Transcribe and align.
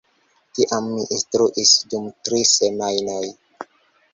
Tiam 0.59 0.87
mi 0.93 1.03
instruis 1.17 1.75
dum 1.91 2.07
tri 2.29 2.41
semajnoj. 2.55 3.23